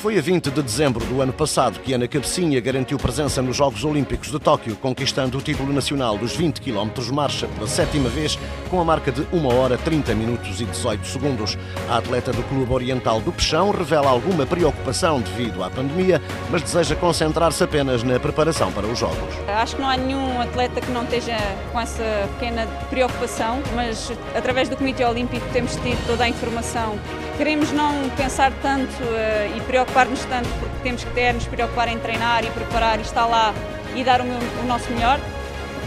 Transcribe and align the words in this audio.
Foi 0.00 0.18
a 0.18 0.22
20 0.22 0.50
de 0.50 0.62
dezembro 0.62 1.04
do 1.04 1.20
ano 1.20 1.30
passado 1.30 1.78
que 1.78 1.92
Ana 1.92 2.08
Cabecinha 2.08 2.58
garantiu 2.58 2.96
presença 2.96 3.42
nos 3.42 3.54
Jogos 3.54 3.84
Olímpicos 3.84 4.30
de 4.30 4.38
Tóquio, 4.38 4.74
conquistando 4.76 5.36
o 5.36 5.42
título 5.42 5.74
nacional 5.74 6.16
dos 6.16 6.34
20 6.34 6.58
km 6.62 6.88
marcha 7.12 7.46
pela 7.46 7.66
sétima 7.66 8.08
vez, 8.08 8.38
com 8.70 8.80
a 8.80 8.84
marca 8.84 9.12
de 9.12 9.20
1 9.30 9.46
hora 9.54 9.76
30 9.76 10.14
minutos 10.14 10.58
e 10.58 10.64
18 10.64 11.06
segundos. 11.06 11.58
A 11.86 11.98
atleta 11.98 12.32
do 12.32 12.42
Clube 12.44 12.72
Oriental 12.72 13.20
do 13.20 13.30
Peixão 13.30 13.72
revela 13.72 14.08
alguma 14.08 14.46
preocupação 14.46 15.20
devido 15.20 15.62
à 15.62 15.68
pandemia, 15.68 16.22
mas 16.50 16.62
deseja 16.62 16.96
concentrar-se 16.96 17.62
apenas 17.62 18.02
na 18.02 18.18
preparação 18.18 18.72
para 18.72 18.86
os 18.86 18.98
Jogos. 18.98 19.34
Acho 19.48 19.76
que 19.76 19.82
não 19.82 19.90
há 19.90 19.98
nenhum 19.98 20.40
atleta 20.40 20.80
que 20.80 20.90
não 20.92 21.04
esteja 21.04 21.36
com 21.72 21.78
essa 21.78 22.26
pequena 22.38 22.66
preocupação, 22.88 23.62
mas 23.74 24.10
através 24.34 24.66
do 24.66 24.78
Comitê 24.78 25.04
Olímpico 25.04 25.46
temos 25.52 25.76
tido 25.76 26.02
toda 26.06 26.24
a 26.24 26.28
informação. 26.30 26.98
Queremos 27.36 27.72
não 27.72 28.10
pensar 28.16 28.52
tanto 28.60 28.92
uh, 29.02 29.56
e 29.56 29.60
preocupar-nos 29.90 30.24
tanto 30.26 30.48
porque 30.60 30.76
temos 30.82 31.04
que 31.04 31.10
ter, 31.10 31.34
nos 31.34 31.46
preocupar 31.46 31.88
em 31.88 31.98
treinar 31.98 32.44
e 32.44 32.50
preparar 32.50 32.98
e 32.98 33.02
estar 33.02 33.26
lá 33.26 33.52
e 33.94 34.04
dar 34.04 34.20
o, 34.20 34.24
meu, 34.24 34.38
o 34.62 34.66
nosso 34.66 34.90
melhor. 34.92 35.18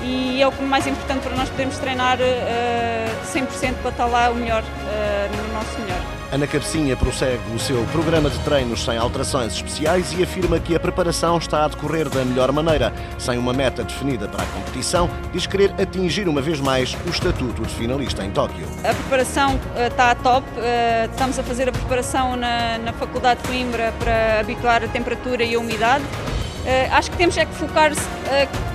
E 0.04 0.42
é 0.42 0.48
o 0.48 0.64
mais 0.64 0.86
importante 0.86 1.22
para 1.22 1.36
nós 1.36 1.50
podermos 1.50 1.78
treinar 1.78 2.18
uh, 2.20 3.26
100% 3.34 3.76
para 3.82 3.92
estar 3.92 4.06
lá 4.06 4.30
o 4.30 4.36
melhor, 4.36 4.62
uh, 4.62 5.38
no 5.38 5.54
nosso 5.54 5.80
melhor. 5.80 6.02
Ana 6.34 6.48
Cabecinha 6.48 6.98
prossegue 6.98 7.44
o 7.56 7.59
seu 7.59 7.86
programa 7.92 8.28
de 8.28 8.40
treinos 8.40 8.84
sem 8.84 8.98
alterações 8.98 9.54
especiais 9.54 10.14
e 10.18 10.23
afirma 10.23 10.59
que 10.59 10.76
a 10.76 10.80
preparação 10.80 11.38
está 11.38 11.64
a 11.64 11.68
decorrer 11.68 12.09
da 12.09 12.26
melhor 12.26 12.52
maneira. 12.52 12.92
Sem 13.20 13.38
uma 13.38 13.54
meta 13.54 13.84
definida 13.84 14.28
para 14.28 14.42
a 14.42 14.46
competição, 14.48 15.08
diz 15.31 15.45
querer 15.45 15.72
atingir 15.80 16.28
uma 16.28 16.42
vez 16.42 16.59
mais 16.59 16.97
o 17.06 17.09
estatuto 17.09 17.62
de 17.62 17.73
finalista 17.75 18.25
em 18.25 18.31
Tóquio. 18.31 18.66
A 18.84 18.95
preparação 18.95 19.56
uh, 19.56 19.88
está 19.88 20.09
a 20.09 20.16
top. 20.16 20.47
Uh, 20.58 21.12
estamos 21.12 21.38
a 21.38 21.44
fazer 21.44 21.70
a 21.70 21.72
preparação 21.72 22.36
na, 22.36 22.80
na 22.80 22.94
Faculdade 22.94 23.42
de 23.44 23.47
Coimbra 23.47 23.94
para 24.00 24.40
habituar 24.40 24.84
a 24.84 24.88
temperatura 24.88 25.44
e 25.44 25.53
a 25.53 25.59
umidade. 25.59 26.03
Uh, 26.64 26.94
acho 26.94 27.11
que 27.11 27.17
temos 27.17 27.38
é 27.38 27.44
que 27.44 27.53
focar 27.56 27.92
uh, 27.92 27.97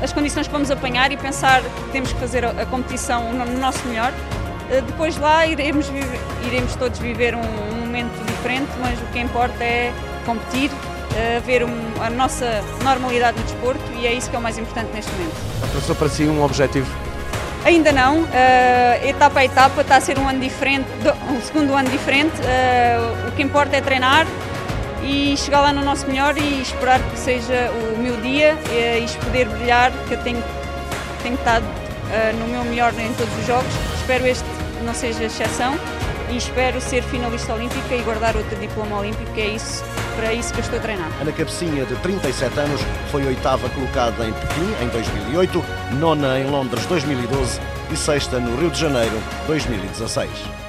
as 0.03 0.13
condições 0.13 0.47
que 0.47 0.53
vamos 0.53 0.71
apanhar 0.71 1.11
e 1.11 1.17
pensar 1.17 1.63
que 1.63 1.91
temos 1.91 2.13
que 2.13 2.21
fazer 2.21 2.45
a, 2.45 2.67
competição 2.67 3.33
no, 3.33 3.47
no, 3.47 3.59
nosso 3.59 3.87
melhor. 3.89 4.13
Uh, 4.13 4.83
depois 4.83 5.17
lá 5.17 5.47
iremos, 5.47 5.89
viver, 5.89 6.21
iremos 6.47 6.75
todos 6.77 6.99
viver 6.99 7.35
um, 7.35 7.41
um, 7.41 7.81
momento 7.81 8.13
diferente, 8.27 8.69
mas 8.79 9.01
o 9.01 9.07
que 9.07 9.19
importa 9.19 9.65
é 9.65 9.93
competir, 10.27 10.71
ver 11.45 11.65
um, 11.65 12.03
a 12.03 12.11
nossa 12.11 12.63
normalidade 12.85 13.39
no 13.39 13.43
desporto 13.43 13.81
e 13.95 14.07
é 14.07 14.13
isso 14.13 14.29
que 14.29 14.37
é 14.37 14.39
o 14.39 14.43
mais 14.43 14.59
importante 14.59 14.91
neste 14.95 15.11
momento. 15.13 15.35
Passou 15.73 15.97
para 15.97 16.09
si 16.09 16.25
um 16.25 16.45
objetivo? 16.45 16.87
Ainda 17.65 17.91
não, 17.91 18.25
etapa 19.03 19.41
a 19.41 19.45
etapa, 19.45 19.81
está 19.81 19.97
a 19.97 20.01
ser 20.01 20.19
um 20.19 20.29
ano 20.29 20.39
diferente, 20.39 20.87
um 21.29 21.41
segundo 21.41 21.75
ano 21.75 21.89
diferente. 21.89 22.35
o 23.27 23.33
que 23.33 23.43
importa 23.43 23.77
é 23.77 23.81
treinar, 23.81 24.27
e 25.03 25.37
chegar 25.37 25.61
lá 25.61 25.73
no 25.73 25.85
nosso 25.85 26.07
melhor 26.07 26.37
e 26.37 26.61
esperar 26.61 27.01
que 27.11 27.19
seja 27.19 27.71
o 27.71 27.99
meu 27.99 28.17
dia 28.21 28.57
e 28.73 29.25
poder 29.25 29.49
brilhar, 29.49 29.93
que 30.07 30.15
eu 30.15 30.23
tenho, 30.23 30.43
tenho 31.23 31.35
estado 31.35 31.65
uh, 31.65 32.37
no 32.39 32.49
meu 32.49 32.65
melhor 32.65 32.93
em 32.99 33.13
todos 33.15 33.37
os 33.39 33.47
jogos. 33.47 33.73
Espero 34.01 34.27
este 34.27 34.45
não 34.85 34.95
seja 34.95 35.25
exceção 35.25 35.77
e 36.31 36.37
espero 36.37 36.81
ser 36.81 37.03
finalista 37.03 37.55
olímpica 37.55 37.95
e 37.95 38.03
guardar 38.03 38.37
outro 38.37 38.57
diploma 38.57 38.99
olímpico, 38.99 39.31
é 39.37 39.47
isso, 39.47 39.83
para 40.17 40.33
isso 40.33 40.53
que 40.53 40.61
eu 40.61 40.65
estou 40.65 40.79
a 40.79 40.83
treinar. 40.83 41.11
Ana 41.21 41.33
Cabecinha, 41.33 41.85
de 41.85 41.95
37 41.97 42.61
anos, 42.61 42.81
foi 43.11 43.27
oitava 43.27 43.69
colocada 43.71 44.27
em 44.27 44.33
Pequim 44.33 44.75
em 44.83 44.89
2008, 44.89 45.65
nona 45.99 46.39
em 46.39 46.51
Londres 46.51 46.85
2012 46.87 47.61
e 47.91 47.97
sexta 47.97 48.39
no 48.39 48.57
Rio 48.61 48.71
de 48.71 48.79
Janeiro 48.79 49.19
2016. 49.47 50.68